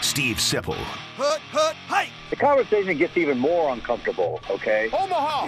[0.00, 0.76] Steve Sipple,
[1.16, 2.10] Hut, hut, hey!
[2.30, 4.88] The conversation gets even more uncomfortable, okay?
[4.92, 5.46] Omaha!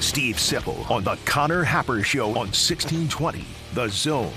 [0.00, 4.32] Steve Sipple on the Connor Happer Show on 1620 The Zone.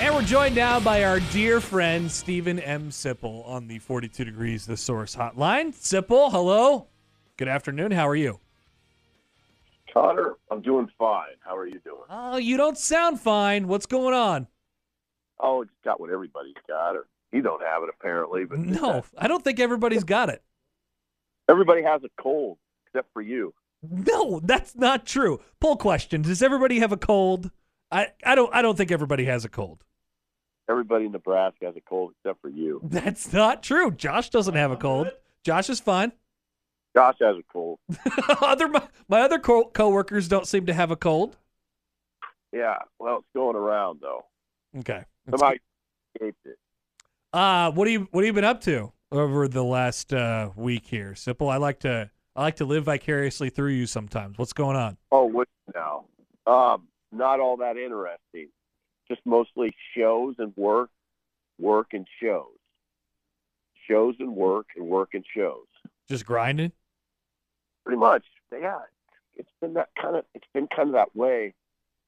[0.00, 2.90] And we're joined now by our dear friend Stephen M.
[2.90, 5.72] Sipple on the 42 Degrees The Source hotline.
[5.74, 6.88] Sipple, hello.
[7.36, 7.92] Good afternoon.
[7.92, 8.40] How are you?
[9.92, 11.34] Connor, I'm doing fine.
[11.44, 12.02] How are you doing?
[12.08, 13.68] Oh, you don't sound fine.
[13.68, 14.46] What's going on?
[15.38, 19.28] Oh, it's got what everybody's got, or you don't have it apparently, but No, I
[19.28, 20.42] don't think everybody's got it.
[21.48, 23.52] everybody has a cold except for you.
[23.82, 25.40] No, that's not true.
[25.60, 27.50] Poll question: Does everybody have a cold?
[27.90, 29.82] I, I don't I don't think everybody has a cold.
[30.70, 32.80] Everybody in Nebraska has a cold except for you.
[32.84, 33.90] That's not true.
[33.90, 35.10] Josh doesn't have a cold.
[35.44, 36.12] Josh is fine.
[36.94, 37.78] Josh has a cold.
[38.40, 41.36] other my, my other co- coworkers don't seem to have a cold.
[42.52, 44.24] Yeah, well, it's going around though.
[44.78, 45.04] Okay.
[45.30, 45.60] Somebody
[46.14, 46.58] escaped it.
[47.32, 50.86] Uh, what do you what have you been up to over the last uh, week
[50.86, 51.50] here, Sipple?
[51.50, 54.38] I like to I like to live vicariously through you sometimes.
[54.38, 54.98] What's going on?
[55.10, 56.04] Oh, what now?
[56.46, 58.48] Um, not all that interesting.
[59.08, 60.90] Just mostly shows and work,
[61.58, 62.46] work and shows.
[63.88, 65.66] Shows and work and work and shows.
[66.08, 66.72] Just grinding.
[67.84, 68.24] Pretty much.
[68.52, 68.78] Yeah
[69.36, 71.54] it's been that kind of it's been kind of that way.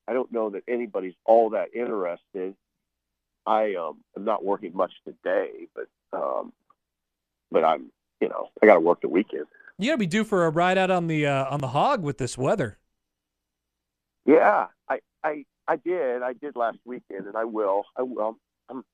[0.06, 2.55] I don't know that anybody's all that interested.
[3.47, 5.86] I um am not working much today but
[6.19, 6.53] um
[7.50, 7.91] but i'm
[8.21, 9.47] you know i got to work the weekend.
[9.78, 12.19] You gotta be due for a ride out on the uh, on the hog with
[12.19, 12.78] this weather.
[14.25, 16.22] yeah i i i did.
[16.22, 17.84] I did last weekend and i will.
[17.97, 18.38] I will.
[18.69, 18.84] I'm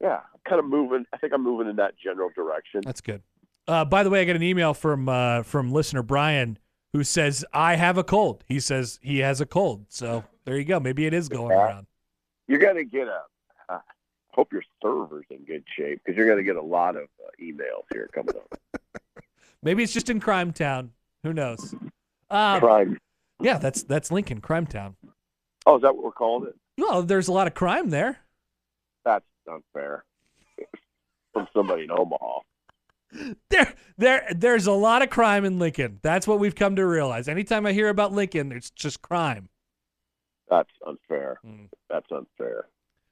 [0.00, 2.82] yeah i'm kind of moving i think i'm moving in that general direction.
[2.84, 3.22] That's good.
[3.66, 6.58] Uh, by the way, I got an email from uh, from listener Brian
[6.92, 8.44] who says I have a cold.
[8.46, 9.86] He says he has a cold.
[9.88, 10.78] So there you go.
[10.80, 11.86] Maybe it is going around.
[12.46, 13.22] you're going to get a
[13.68, 13.78] uh,
[14.28, 17.30] hope your server's in good shape because you're going to get a lot of uh,
[17.42, 18.60] emails here coming up
[19.62, 20.90] Maybe it's just in Crime Town.
[21.22, 21.74] Who knows?
[22.30, 22.98] Uh, crime
[23.40, 24.96] yeah, that's that's Lincoln, Crime Town.
[25.66, 28.18] oh is that what we're calling it Well, there's a lot of crime there.
[29.04, 30.04] That's unfair.
[31.32, 32.40] From somebody in Omaha.
[33.50, 36.00] There, there, there's a lot of crime in Lincoln.
[36.02, 37.28] That's what we've come to realize.
[37.28, 39.48] Anytime I hear about Lincoln, it's just crime.
[40.50, 41.38] That's unfair.
[41.46, 41.68] Mm.
[41.88, 42.66] That's unfair.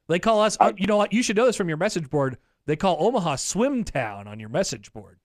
[0.08, 0.56] They call us.
[0.60, 1.12] uh, you know what?
[1.12, 2.36] You should know this from your message board.
[2.66, 5.18] They call Omaha Swim Town on your message board.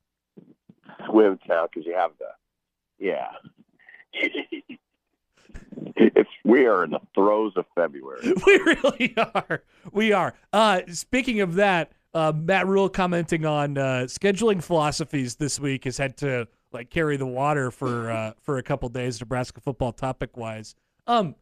[1.10, 2.26] Swim town because you have the,
[3.00, 3.32] yeah.
[5.96, 8.34] it's we are in the throes of February.
[8.46, 9.64] We really are.
[9.92, 10.34] We are.
[10.52, 15.98] Uh, speaking of that, uh, Matt Rhule commenting on uh, scheduling philosophies this week has
[15.98, 20.36] had to like carry the water for uh, for a couple days, Nebraska football topic
[20.36, 20.74] wise.
[21.06, 21.36] Um,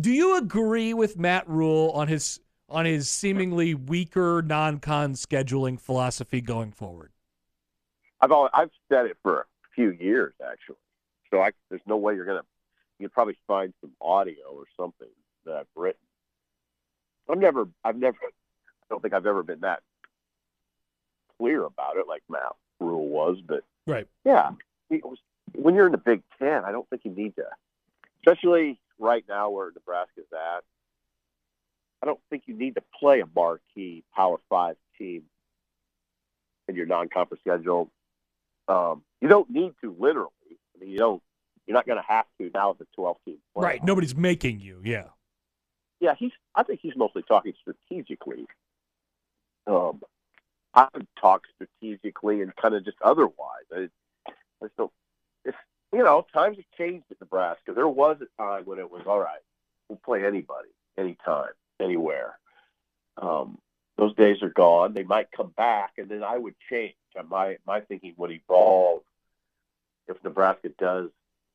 [0.00, 2.40] do you agree with Matt Rhule on his
[2.70, 7.12] on his seemingly weaker non-con scheduling philosophy going forward?
[8.20, 9.44] I've always, I've said it for a
[9.74, 10.76] few years actually.
[11.30, 12.44] So I there's no way you're gonna
[12.98, 15.08] you could probably find some audio or something
[15.44, 16.00] that I've written.
[17.28, 18.18] I've never I've never
[18.90, 19.80] don't think I've ever been that
[21.38, 24.06] clear about it like Matt Rhule was, but Right.
[24.24, 24.50] yeah,
[24.90, 25.18] it was,
[25.54, 27.44] when you're in the Big Ten, I don't think you need to,
[28.18, 30.64] especially right now where Nebraska's at.
[32.02, 35.24] I don't think you need to play a marquee Power Five team
[36.68, 37.90] in your non-conference schedule.
[38.68, 40.30] Um, you don't need to literally.
[40.50, 41.22] I mean, you don't.
[41.66, 43.36] You're not going to have to now with the 12 team.
[43.56, 43.62] playoff.
[43.62, 43.84] Right.
[43.84, 44.80] Nobody's making you.
[44.82, 45.04] Yeah.
[46.00, 46.32] Yeah, he's.
[46.54, 48.46] I think he's mostly talking strategically.
[49.66, 50.00] Um,
[50.74, 53.64] I would talk strategically and kind of just otherwise.
[53.74, 53.88] I,
[54.62, 54.92] I don't.
[55.44, 55.56] It's
[55.92, 57.72] you know times have changed at Nebraska.
[57.74, 59.40] There was a time when it was all right.
[59.88, 62.38] We'll play anybody, anytime, anywhere.
[63.20, 63.58] Um,
[63.98, 64.94] those days are gone.
[64.94, 66.94] They might come back, and then I would change.
[67.18, 69.02] Uh, My my thinking would evolve
[70.08, 71.10] if Nebraska does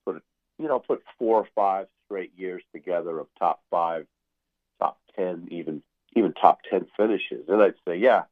[0.05, 0.21] put,
[0.57, 4.05] you know, put four or five straight years together of top five
[4.79, 5.81] top 10, even
[6.15, 7.47] even top 10 finishes.
[7.47, 8.23] And I'd say, yeah,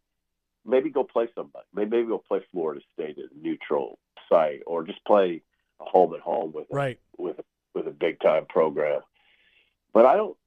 [0.65, 1.65] maybe go play somebody.
[1.73, 3.99] Maybe, maybe go play Florida State at a neutral
[4.29, 5.41] site or just play
[5.79, 6.99] a home at home with a, Right.
[7.17, 7.43] with a
[7.75, 9.01] with a big time program.
[9.93, 10.37] But I don't.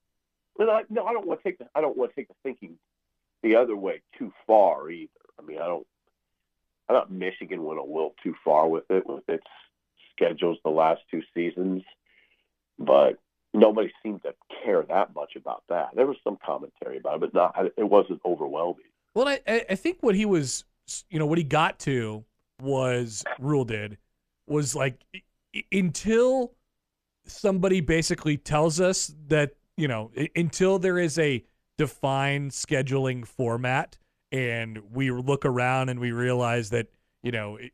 [0.56, 1.66] But I, no, I don't want to take the.
[1.74, 2.78] I don't want to take the thinking
[3.42, 5.10] the other way too far either.
[5.38, 5.86] I mean, I don't.
[6.88, 9.46] I thought Michigan went a little too far with it with its
[10.12, 11.82] schedules the last two seasons,
[12.78, 13.18] but
[13.56, 15.90] nobody seemed to care that much about that.
[15.96, 17.54] There was some commentary about it, but not.
[17.76, 18.84] It wasn't overwhelming.
[19.14, 20.64] Well, I I think what he was,
[21.10, 22.24] you know, what he got to
[22.60, 23.98] was Rhule did
[24.46, 25.02] was like
[25.72, 26.52] until
[27.26, 31.44] somebody basically tells us that you know until there is a
[31.78, 33.98] defined scheduling format
[34.32, 36.86] and we look around and we realize that
[37.22, 37.72] you know it,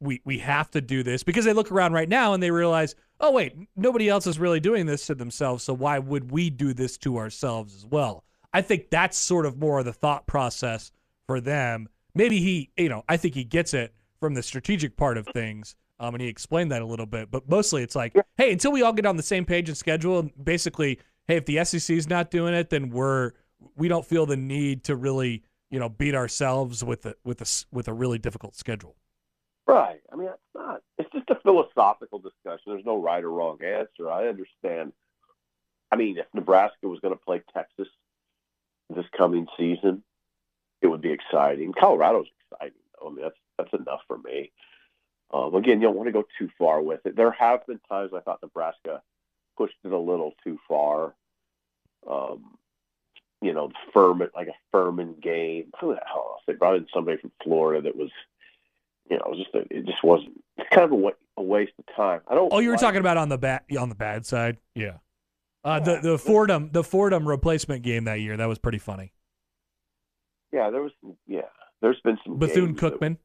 [0.00, 2.94] we we have to do this because they look around right now and they realize
[3.20, 6.72] oh wait nobody else is really doing this to themselves so why would we do
[6.72, 10.90] this to ourselves as well i think that's sort of more of the thought process
[11.26, 15.16] for them maybe he you know i think he gets it from the strategic part
[15.16, 17.30] of things um, and he explained that a little bit.
[17.30, 20.28] But mostly it's like, hey, until we all get on the same page and schedule,
[20.42, 20.98] basically,
[21.28, 23.32] hey, if the SEC is not doing it, then we're
[23.76, 27.64] we don't feel the need to really, you know, beat ourselves with a with a
[27.70, 28.96] with a really difficult schedule.
[29.70, 30.00] Right.
[30.12, 30.82] I mean, it's not.
[30.98, 32.64] It's just a philosophical discussion.
[32.66, 34.10] There's no right or wrong answer.
[34.10, 34.92] I understand.
[35.92, 37.88] I mean, if Nebraska was going to play Texas
[38.94, 40.02] this coming season,
[40.82, 41.72] it would be exciting.
[41.72, 42.78] Colorado's exciting.
[43.00, 43.08] Though.
[43.08, 44.50] I mean, that's that's enough for me.
[45.32, 47.14] Um, again, you don't want to go too far with it.
[47.14, 49.02] There have been times I thought Nebraska
[49.56, 51.14] pushed it a little too far.
[52.10, 52.56] Um,
[53.40, 55.70] you know, Furman, like a Furman game.
[55.80, 56.40] Who the hell?
[56.46, 58.10] They brought in somebody from Florida that was,
[59.10, 60.40] you know, just a, it just wasn't.
[60.56, 62.20] It's kind of a, a, waste of time.
[62.28, 62.52] I don't.
[62.52, 64.98] Oh, you were like talking about on the bad on the bad side, yeah.
[65.64, 65.94] Uh, yeah.
[65.96, 69.12] The the Fordham the Fordham replacement game that year that was pretty funny.
[70.52, 70.92] Yeah, there was.
[71.26, 71.42] Yeah,
[71.82, 73.18] there's been some Bethune Cookman.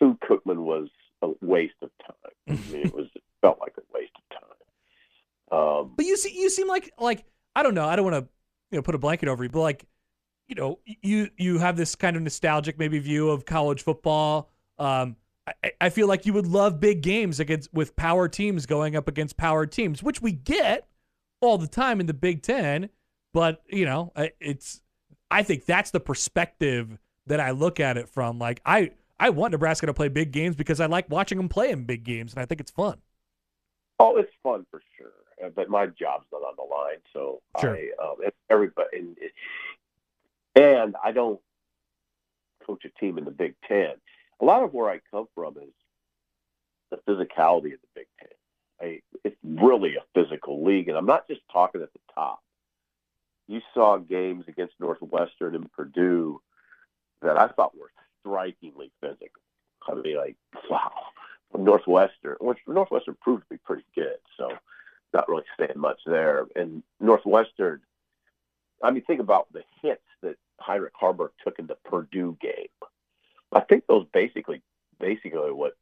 [0.00, 0.88] Bethune Cookman was
[1.22, 2.32] a waste of time.
[2.48, 5.58] I mean, it was it felt like a waste of time.
[5.58, 7.86] Um, but you see, you seem like like I don't know.
[7.86, 8.28] I don't want to
[8.72, 9.86] you know put a blanket over you, but like
[10.48, 14.50] you know, you you have this kind of nostalgic maybe view of college football.
[14.78, 18.96] Um, I, I feel like you would love big games against with power teams going
[18.96, 20.86] up against power teams, which we get
[21.40, 22.90] all the time in the Big Ten.
[23.32, 24.80] But you know, it's
[25.30, 28.38] I think that's the perspective that I look at it from.
[28.38, 31.70] Like I I want Nebraska to play big games because I like watching them play
[31.70, 32.98] in big games, and I think it's fun.
[33.98, 35.12] Oh, it's fun for sure,
[35.44, 37.76] uh, but my job's not on the line, so sure.
[37.76, 38.16] I um,
[38.50, 39.16] everybody and,
[40.54, 41.40] and I don't
[42.66, 43.94] coach a team in the Big Ten.
[44.40, 45.72] A lot of where I come from is
[46.90, 48.28] the physicality of the Big Ten.
[48.80, 52.40] I, it's really a physical league, and I'm not just talking at the top.
[53.46, 56.40] You saw games against Northwestern and Purdue
[57.22, 59.42] that I thought were strikingly physical.
[59.86, 60.36] I mean, like,
[60.70, 60.92] wow.
[61.56, 64.50] Northwestern, which Northwestern proved to be pretty good, so
[65.12, 66.46] not really saying much there.
[66.56, 67.80] And Northwestern,
[68.82, 70.02] I mean, think about the hits
[70.64, 72.68] Heinrich Haarberg took in the Purdue game.
[73.52, 74.62] I think those basically,
[74.98, 75.76] basically what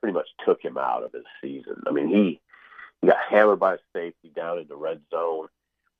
[0.00, 1.82] pretty much took him out of his season.
[1.86, 2.40] I mean, he,
[3.00, 5.48] he got hammered by a safety down in the red zone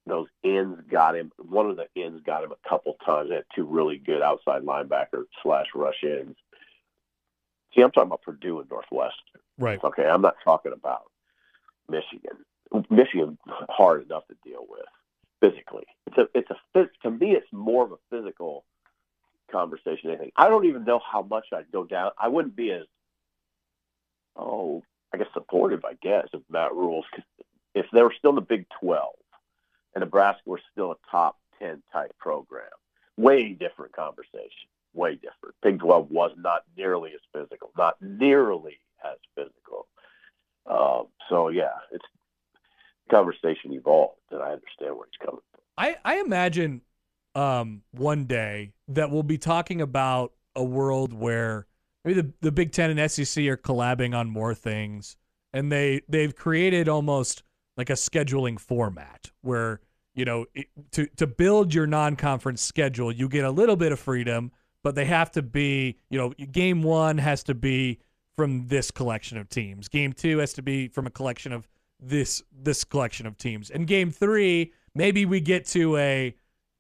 [0.07, 1.33] those ends got him.
[1.37, 3.29] One of the ends got him a couple times.
[3.29, 6.37] They had two really good outside linebacker slash rush ends.
[7.75, 9.41] See, I'm talking about Purdue and Northwestern.
[9.59, 9.83] Right.
[9.83, 11.11] Okay, I'm not talking about
[11.91, 12.39] Michigan.
[12.89, 13.39] Michigan
[13.69, 14.87] hard enough to deal with
[15.41, 15.87] physically.
[16.07, 16.56] It's a it's a
[17.27, 18.65] me it's more of a physical
[19.51, 20.11] conversation.
[20.11, 22.11] I think I don't even know how much I'd go down.
[22.19, 22.85] I wouldn't be as
[24.37, 27.07] oh I guess supportive I guess of Matt Rhule's
[27.75, 29.15] if they were still in the Big Twelve
[29.97, 32.69] and Nebraska were still a top 10 type program.
[33.17, 34.69] Way different conversation.
[34.93, 35.55] Way different.
[35.63, 39.89] Big 12 was not nearly as physical, not nearly as physical.
[40.67, 42.05] Um, so, yeah, it's
[43.11, 45.61] conversation evolved, and I understand where he's coming from.
[45.79, 46.83] I, I imagine
[47.37, 51.67] um, one day that we'll be talking about a world where
[52.05, 55.17] maybe the, the Big Ten and SEC are collabing on more things,
[55.53, 57.43] and they they've created almost
[57.77, 59.81] like a scheduling format where
[60.17, 60.47] you know,
[60.93, 64.51] to to build your non-conference schedule, you get a little bit of freedom,
[64.83, 68.01] but they have to be, you know, game 1 has to be
[68.35, 69.89] from this collection of teams.
[69.89, 71.69] Game 2 has to be from a collection of
[72.01, 73.71] this this collection of teams.
[73.71, 76.35] And game 3, maybe we get to a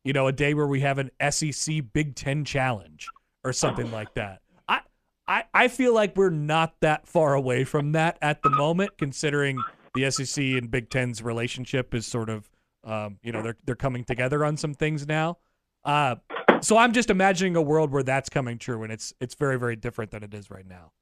[0.06, 3.08] you know, a day where we have an SEC Big 10 challenge
[3.42, 4.40] or something like that.
[4.68, 4.80] I
[5.26, 9.60] I I feel like we're not that far away from that at the moment considering
[9.94, 12.48] the SEC and Big Ten's relationship is sort of
[12.84, 15.38] um, you know, they're they're coming together on some things now.
[15.84, 16.16] Uh,
[16.60, 19.74] so I'm just imagining a world where that's coming true, and it's it's very very
[19.74, 20.92] different than it is right now.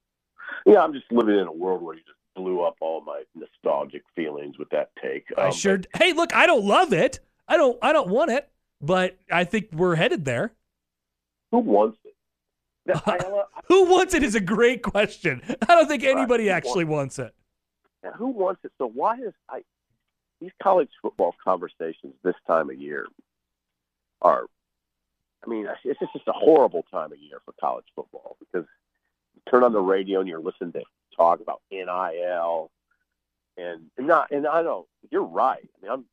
[0.65, 4.01] Yeah, I'm just living in a world where you just blew up all my nostalgic
[4.15, 5.25] feelings with that take.
[5.37, 5.79] I Um, sure.
[5.95, 7.19] Hey, look, I don't love it.
[7.47, 7.77] I don't.
[7.83, 8.49] I don't want it,
[8.85, 10.53] but I think we're headed there.
[11.51, 12.15] Who wants it?
[12.85, 15.41] Now, I, I, Who wants it is a great question.
[15.67, 17.33] I don't think anybody Who actually wants it.
[18.03, 18.71] now, who wants it?
[18.77, 19.61] So why is I
[20.41, 23.07] these college football conversations this time of year
[24.21, 24.45] are?
[25.43, 28.67] I mean, it's just, just a horrible time of year for college football because
[29.35, 30.83] you turn on the radio and you're listening to
[31.15, 32.71] talk about NIL
[33.57, 35.61] and, and not and I know you're right.
[35.63, 36.05] I mean, I'm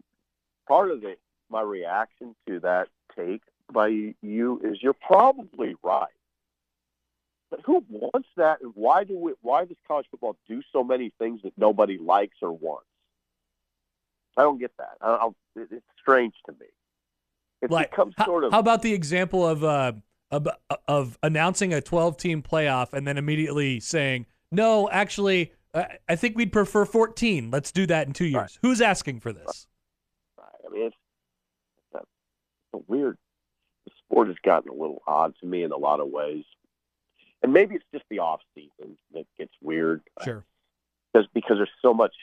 [0.69, 1.17] part of the
[1.52, 3.42] my reaction to that take
[3.73, 3.88] by
[4.23, 6.09] you is you're probably right.
[7.50, 11.12] But who wants that, and why do we, why does college football do so many
[11.18, 12.87] things that nobody likes or wants?
[14.38, 14.97] I don't get that.
[15.02, 16.66] I, I, it- it's strange to me.
[17.61, 19.92] It Like, becomes how, sort of how about the example of uh
[20.32, 20.49] of,
[20.88, 26.37] of announcing a 12 team playoff and then immediately saying, "No, actually, I, I think
[26.37, 27.50] we'd prefer 14.
[27.52, 28.59] Let's do that in two years." Right.
[28.62, 29.68] Who's asking for this?
[30.40, 30.97] I mean, it's
[32.75, 33.19] a, weird.
[33.85, 36.45] The sport has gotten a little odd to me in a lot of ways,
[37.43, 40.02] and maybe it's just the off season that gets weird.
[40.25, 40.45] Sure.
[41.12, 42.14] because because there's so much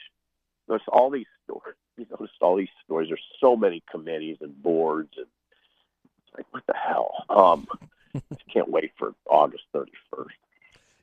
[0.68, 5.10] there's all these stories you notice all these stories there's so many committees and boards
[5.16, 7.66] and it's like what the hell um
[8.32, 10.26] just can't wait for august 31st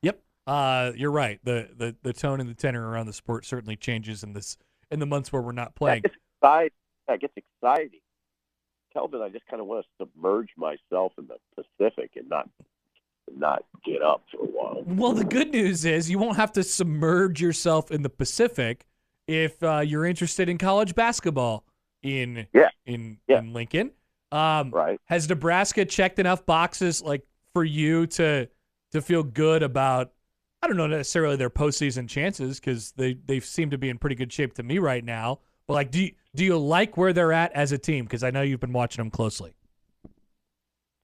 [0.01, 0.21] Yep.
[0.45, 1.39] Uh, you're right.
[1.43, 4.57] The, the the tone and the tenor around the sport certainly changes in this
[4.89, 6.03] in the months where we're not playing.
[6.03, 6.71] that gets exciting
[7.07, 7.99] that gets exciting
[9.11, 12.49] Kelvin, I just kind of want to submerge myself in the Pacific and not
[13.35, 14.83] not get up for a while.
[14.85, 18.85] Well, the good news is you won't have to submerge yourself in the Pacific
[19.27, 21.65] if uh, you're interested in college basketball
[22.03, 22.69] in Yeah.
[22.85, 23.39] in Yeah.
[23.39, 23.91] in Lincoln.
[24.31, 24.99] Um, Right.
[25.05, 27.23] Has Nebraska checked enough boxes like
[27.53, 28.47] for you to
[28.91, 30.13] to feel good about?
[30.61, 34.15] I don't know necessarily their postseason chances because they they seem to be in pretty
[34.15, 35.39] good shape to me right now.
[35.67, 38.05] Like, do you, do you like where they're at as a team?
[38.05, 39.53] Because I know you've been watching them closely.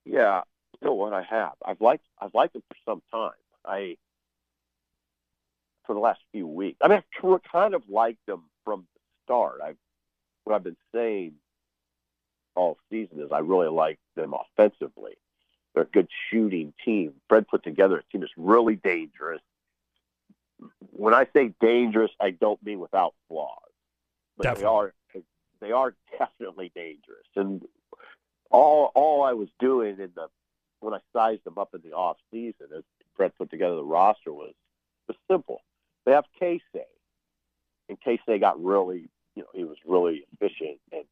[0.05, 0.41] Yeah,
[0.81, 1.53] you know what I have.
[1.65, 3.31] I've liked I've liked them for some time.
[3.65, 3.97] I
[5.85, 6.77] for the last few weeks.
[6.81, 9.61] I mean, I've kind of liked them from the start.
[9.63, 9.77] I've
[10.43, 11.33] what I've been saying
[12.55, 15.13] all season is I really like them offensively.
[15.73, 17.13] They're a good shooting team.
[17.27, 19.41] Fred put together a team that's really dangerous.
[20.91, 23.57] When I say dangerous, I don't mean without flaws,
[24.37, 24.63] but Definitely.
[24.63, 24.93] they are
[25.61, 27.27] they are definitely dangerous.
[27.35, 27.63] And
[28.51, 30.27] all all I was doing in the
[30.79, 32.83] when I sized them up in the off season as
[33.15, 34.53] Fred put together the roster was
[35.07, 35.61] was simple.
[36.05, 36.83] They have Keisei,
[37.89, 41.05] and Keisei got really you know he was really efficient and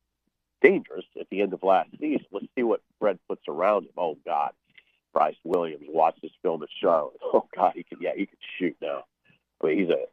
[0.62, 2.26] dangerous at the end of last season.
[2.32, 3.94] Let's see what Fred puts around him.
[3.98, 4.52] Oh God,
[5.14, 7.18] Brice Williams watched this film at Charlotte.
[7.34, 9.04] Oh God, he can yeah he could shoot now.
[9.64, 10.06] I mean he's a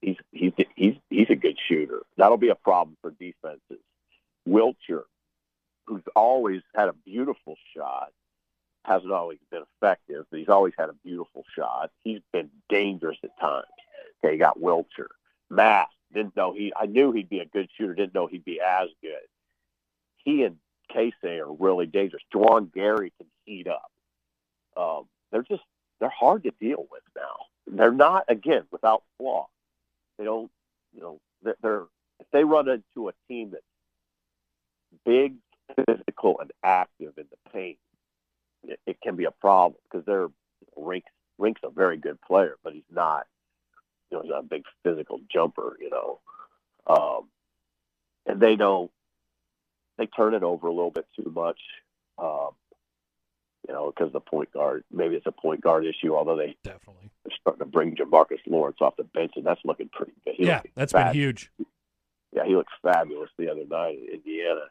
[0.00, 2.02] he's he's he's he's a good shooter.
[2.16, 3.82] That'll be a problem for defenses.
[4.48, 5.02] Wilcher,
[5.86, 8.12] who's always had a beautiful shot,
[8.84, 11.90] hasn't always been effective, but he's always had a beautiful shot.
[12.04, 13.66] He's been dangerous at times.
[14.24, 15.08] Okay, you got Wilcher.
[15.50, 16.72] Mast didn't know he.
[16.74, 17.94] I knew he'd be a good shooter.
[17.94, 19.26] Didn't know he'd be as good.
[20.16, 20.56] He and
[20.94, 22.22] Keisei are really dangerous.
[22.32, 23.90] Juwan Gary can heat up.
[24.76, 25.62] Um, they're just
[26.00, 27.46] they're hard to deal with now.
[27.66, 29.48] They're not again without flaw.
[30.18, 30.50] They don't,
[30.94, 31.82] you know, they're, they're
[32.20, 33.62] if they run into a team that's
[35.04, 35.34] big,
[35.86, 37.78] physical, and active in the paint,
[38.64, 40.28] it, it can be a problem because they're
[40.76, 43.26] Rienk's Rienk's a very good player, but he's not,
[44.10, 46.20] you know, he's not a big physical jumper, you know,
[46.86, 47.28] um,
[48.26, 48.90] and they don't
[49.98, 51.60] they turn it over a little bit too much.
[52.18, 52.50] Um,
[53.66, 57.10] you know, because the point guard, maybe it's a point guard issue, although they, Definitely.
[57.24, 60.34] they're starting to bring Jamarques Lawrence off the bench, and that's looking pretty good.
[60.36, 61.50] He yeah, that's fab- been huge.
[62.32, 64.66] yeah, he looked fabulous the other night in Indiana.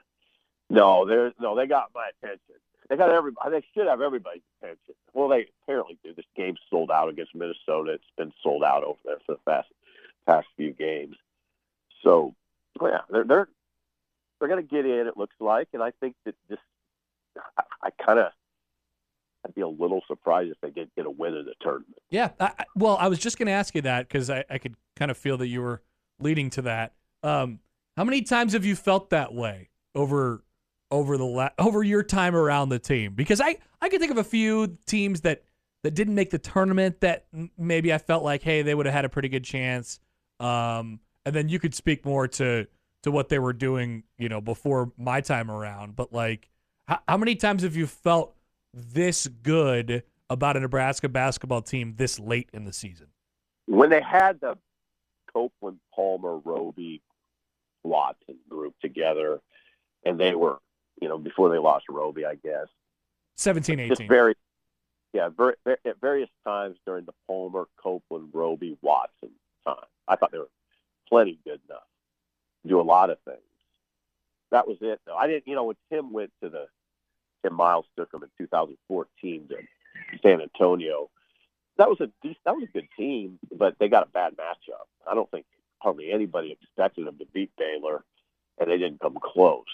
[0.69, 1.55] No, there's no.
[1.55, 2.55] They got my attention.
[2.89, 3.31] They got every.
[3.51, 4.95] They should have everybody's attention.
[5.13, 6.13] Well, they apparently do.
[6.13, 7.93] This game's sold out against Minnesota.
[7.93, 9.67] It's been sold out over there for the past
[10.25, 11.15] past few games.
[12.01, 12.33] So,
[12.81, 13.47] yeah, they're they're
[14.39, 15.07] they're going to get in.
[15.07, 16.59] It looks like, and I think that this.
[17.57, 18.31] I, I kind of.
[19.45, 21.97] I'd be a little surprised if they did get a win in the tournament.
[22.09, 22.31] Yeah.
[22.39, 25.11] I, well, I was just going to ask you that because I, I could kind
[25.11, 25.83] of feel that you were
[26.19, 26.93] leading to that.
[27.21, 27.59] Um,
[27.95, 30.43] how many times have you felt that way over
[30.91, 33.13] over the la- over your time around the team?
[33.13, 35.43] Because I I can think of a few teams that
[35.83, 37.25] that didn't make the tournament that
[37.57, 39.99] maybe I felt like hey they would have had a pretty good chance.
[40.39, 42.67] Um, and then you could speak more to
[43.03, 45.95] to what they were doing, you know, before my time around.
[45.95, 46.49] But like,
[46.87, 48.34] how, how many times have you felt
[48.75, 53.08] this good about a Nebraska basketball team this late in the season?
[53.67, 54.58] when they had the
[55.34, 57.01] Copeland, Palmer, Roby,
[57.84, 59.39] Watson group together,
[60.03, 60.60] and they were,
[61.01, 62.67] you know, before they lost Roby, I guess.
[63.36, 63.89] 17, 18.
[63.89, 64.36] Just very,
[65.13, 69.32] yeah, very, at various times during the Palmer, Copeland, Roby, Watson
[69.65, 69.75] time.
[70.08, 70.50] I thought they were
[71.10, 71.84] plenty good enough
[72.63, 73.39] to do a lot of things.
[74.51, 75.15] That was it, though.
[75.15, 76.67] I didn't, you know, when Tim went to the,
[77.45, 79.57] Tim Miles took him in 2014 to
[80.23, 81.09] San Antonio.
[81.77, 82.09] That was a
[82.45, 84.85] that was a good team, but they got a bad matchup.
[85.09, 85.45] I don't think
[85.79, 88.03] hardly anybody expected them to beat Baylor,
[88.59, 89.65] and they didn't come close.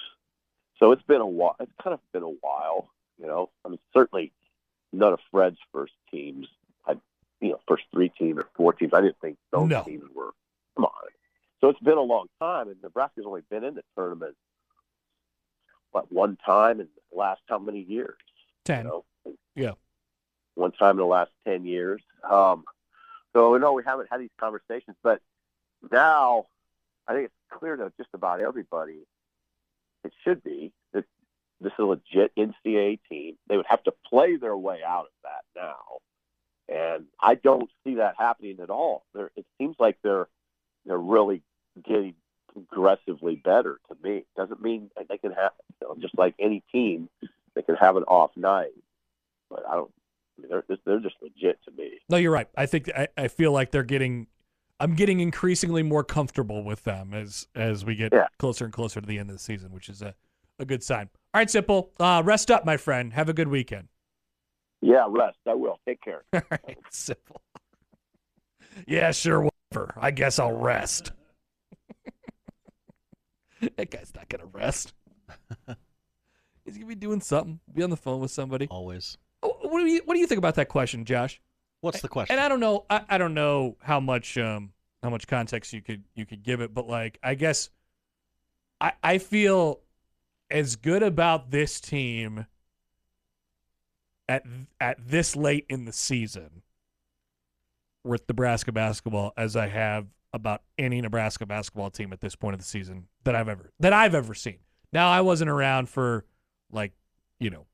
[0.80, 1.56] So it's been a while.
[1.60, 3.50] It's kind of been a while, you know.
[3.64, 4.32] I mean, certainly
[4.92, 6.48] none of Fred's first teams,
[6.88, 6.96] I,
[7.40, 8.94] you know, first three teams or four teams.
[8.94, 9.84] I didn't think those No.
[9.84, 10.32] teams were.
[10.76, 10.92] Come on.
[11.62, 14.36] So it's been a long time, and Nebraska's only been in the tournament
[15.92, 18.18] what one time in the last how many years?
[18.66, 18.86] 10.
[18.86, 19.04] You know?
[19.56, 19.72] Yeah.
[20.56, 22.02] One time in the last ten years.
[22.30, 22.64] Um,
[23.34, 25.22] so no, we haven't had these conversations, but
[25.92, 26.48] now
[27.08, 29.06] I think it's clear to just about everybody.
[30.04, 31.06] It should be that
[31.62, 33.38] this is a legit NCAA team.
[33.48, 36.00] They would have to play their way out of that now,
[36.68, 39.06] and I don't see that happening at all.
[39.14, 40.28] They're, it seems like they're
[40.86, 41.44] they're really
[41.84, 42.16] getting
[42.54, 44.26] progressively better to me.
[44.36, 47.10] Doesn't mean they can have you know, just like any team,
[47.56, 48.72] they can have an off night,
[49.50, 49.92] but I don't.
[50.38, 52.00] I mean, they're they're just legit to me.
[52.10, 52.48] No, you're right.
[52.58, 54.28] I think I, I feel like they're getting
[54.80, 58.28] I'm getting increasingly more comfortable with them as as we get Yeah.
[58.40, 60.16] closer and closer to the end of the season, which is a,
[60.58, 61.10] a good sign.
[61.34, 61.90] All right, Sipple.
[62.00, 63.14] Uh, rest up, my friend.
[63.14, 63.88] Have a good weekend.
[64.82, 65.38] Yeah, rest.
[65.48, 65.80] I will.
[65.88, 66.24] Take care.
[66.34, 67.38] All right, Sipple.
[68.88, 69.94] yeah, sure, whatever.
[69.98, 71.12] I guess I'll rest.
[73.78, 74.94] that guy's not gonna rest.
[76.66, 77.60] He's gonna be doing something.
[77.74, 78.68] Be on the phone with somebody.
[78.70, 79.18] Always.
[79.44, 81.42] Oh, What do you What do you think about that question, Josh?
[81.82, 82.36] What's the question?
[82.36, 82.86] And I don't know.
[82.90, 84.72] I, I don't know how much um
[85.04, 87.70] how much context you could you could give it, but like I guess
[88.80, 89.80] I I feel
[90.50, 92.46] as good about this team
[94.28, 94.44] at
[94.80, 96.62] at this late in the season
[98.04, 102.60] with Nebraska basketball as I have about any Nebraska basketball team at this point of
[102.60, 104.60] the season that I've ever that I've ever seen.
[104.94, 106.26] Now I wasn't around for
[106.72, 106.94] like,
[107.40, 107.66] you know,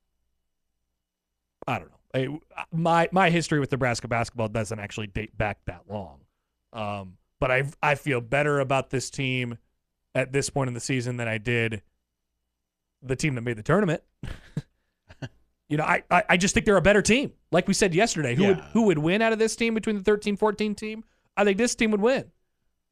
[1.67, 2.39] I don't know.
[2.56, 6.22] I- my my history with Nebraska basketball doesn't actually date back that long.
[6.74, 9.58] Um, but I I feel better about this team
[10.15, 11.82] at this point in the season than I did
[13.04, 14.02] the team that made the tournament.
[15.70, 17.34] you know, I, I I just think they're a better team.
[17.52, 20.12] Like we said yesterday, who would who would win out of this team between the
[20.12, 21.04] 13-14 team?
[21.36, 22.32] I think this team would win.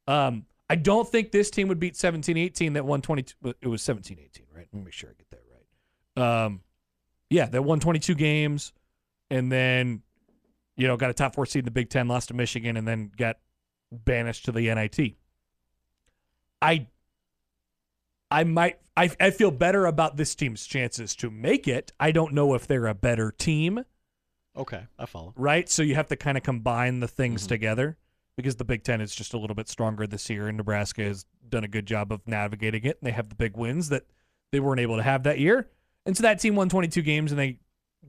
[0.07, 4.17] Um, I don't think this team would beat 17-18 that won 22 it was 17-18,
[4.53, 4.67] right?
[4.71, 5.41] Let me make sure I get that
[6.17, 6.45] right.
[6.45, 6.61] Um,
[7.29, 8.73] yeah, that won 22 games
[9.29, 10.01] and then
[10.77, 12.87] you know got a top four seed in the Big Ten, lost to Michigan, and
[12.87, 13.37] then got
[13.91, 15.15] banished to the NIT.
[16.61, 16.87] I
[18.31, 21.93] I might I I feel better about this team's chances to make it.
[21.99, 23.83] I don't know if they're a better team,
[24.55, 25.33] okay, I follow.
[25.35, 25.69] right?
[25.69, 27.49] So you have to kind of combine the things Mhm.
[27.49, 27.97] together
[28.35, 31.25] because the Big Ten is just a little bit stronger this year, and Nebraska has
[31.47, 34.03] done a good job of navigating it, and they have the big wins that
[34.51, 35.69] they weren't able to have that year.
[36.05, 37.59] And so that team won 22 games, and they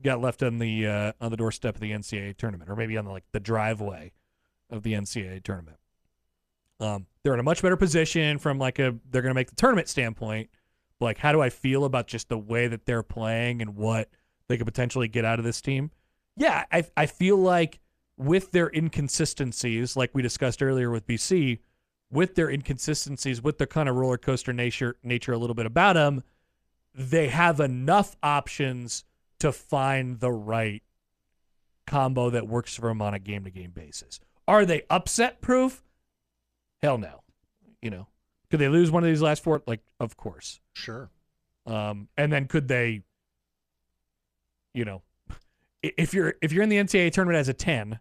[0.03, 3.05] got left on the uh, on the doorstep of the NCAA tournament, or maybe on
[3.05, 4.11] the, like the driveway
[4.69, 5.77] of the NCAA tournament.
[6.79, 9.55] Um, they're in a much better position from like a they're going to make the
[9.55, 10.49] tournament standpoint.
[10.99, 14.09] Like, how do I feel about just the way that they're playing and what
[14.47, 15.91] they could potentially get out of this team?
[16.35, 17.79] Yeah, I I feel like
[18.17, 21.59] with their inconsistencies, like we discussed earlier with BC,
[22.11, 25.93] with their inconsistencies, with their kind of roller coaster nature nature a little bit about
[25.93, 26.23] them,
[26.93, 29.03] they have enough options
[29.39, 30.81] to find the right
[31.85, 34.19] combo that works for them on a game to game basis.
[34.47, 35.83] Are they upset proof?
[36.81, 37.21] Hell no.
[37.81, 38.07] You know,
[38.49, 39.61] could they lose one of these last four?
[39.67, 40.59] Like, of course.
[40.73, 41.09] Sure.
[41.65, 43.03] Um, and then could they,
[44.73, 45.01] you know,
[45.83, 47.99] if you're if you're in the NCAA tournament as a ten,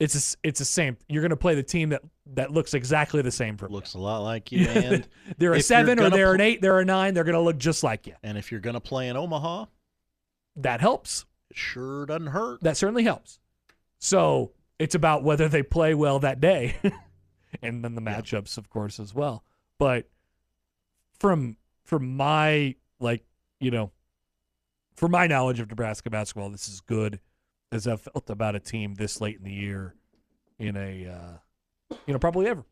[0.00, 0.96] it's a, it's the same.
[1.08, 2.02] You're going to play the team that
[2.34, 5.06] that looks exactly the same for Looks a lot like you, and
[5.38, 7.14] they're a seven or they're an eight, they're a nine.
[7.14, 8.14] They're going to look just like you.
[8.22, 9.66] and if you're gonna play in Omaha,
[10.56, 11.24] That helps.
[11.50, 12.60] it sure doesn't hurt.
[12.62, 13.38] That certainly helps.
[13.98, 16.76] So it's about whether they play well that day,
[17.62, 18.20] and then the Yeah.
[18.20, 19.44] matchups, of course, as well.
[19.78, 20.08] But
[21.18, 23.24] from from my like
[23.60, 23.92] you know,
[24.96, 27.20] from my knowledge of Nebraska basketball, this is good
[27.74, 29.94] as I've felt about a team this late in the year,
[30.58, 32.64] in a uh, you know probably ever,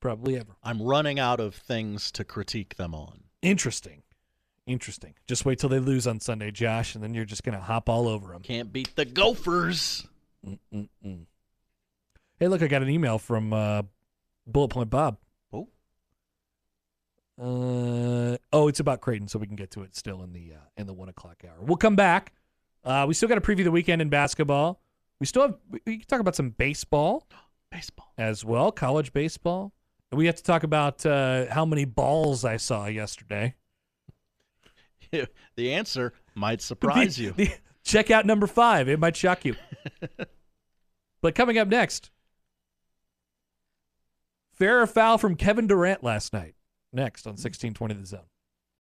[0.00, 0.56] probably ever.
[0.62, 3.24] I'm running out of things to critique them on.
[3.40, 4.02] Interesting,
[4.66, 5.14] interesting.
[5.26, 8.06] Just wait till they lose on Sunday, Josh, and then you're just gonna hop all
[8.06, 8.42] over them.
[8.42, 10.06] Can't beat the Gophers.
[10.46, 11.26] Mm-mm-mm.
[12.38, 13.82] Hey, look, I got an email from uh,
[14.46, 15.16] Bullet Point Bob.
[15.52, 15.68] Oh.
[17.40, 20.64] Uh, oh, it's about Creighton, so we can get to it still in the uh,
[20.76, 21.56] in the one o'clock hour.
[21.60, 22.32] We'll come back.
[22.84, 24.80] Uh, we still got to preview the weekend in basketball.
[25.20, 25.54] We still have
[25.86, 27.26] we, can talk about some baseball
[27.70, 28.12] Baseball.
[28.18, 29.72] as well, college baseball.
[30.10, 33.54] And we have to talk about uh, how many balls I saw yesterday.
[35.56, 37.32] the answer might surprise you.
[37.32, 39.54] The- check out number five; it might shock you.
[41.22, 42.10] but coming up next,
[44.52, 46.54] fair or foul from Kevin Durant last night.
[46.92, 48.20] Next on sixteen twenty the zone.